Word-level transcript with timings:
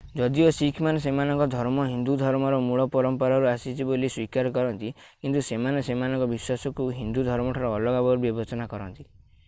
ଯଦିଓ 0.19 0.45
ଶିଖ୍‌ମାନେ 0.59 1.01
ସେମାନଙ୍କ 1.01 1.45
ଧର୍ମ 1.55 1.83
ହିନ୍ଦୁ 1.89 2.15
ଧର୍ମର 2.21 2.61
ମୂଳ 2.69 2.85
ପରମ୍ପରାରୁ 2.95 3.49
ଆସିଛି 3.51 3.85
ବୋଲି 3.91 4.09
ସ୍ୱୀକାର 4.15 4.53
କରନ୍ତି 4.57 4.89
କିନ୍ତୁ 5.03 5.45
ସେମାନେ 5.53 5.85
ସେମାନଙ୍କ 5.93 6.29
ବିଶ୍ୱାସକୁ 6.35 6.89
ହିନ୍ଦୁ 7.01 7.29
ଧର୍ମଠାରୁ 7.31 7.71
ଅଲଗା 7.81 8.01
ବୋଲି 8.09 8.25
ବିବେଚନା 8.27 8.71
କରନ୍ତି। 8.77 9.03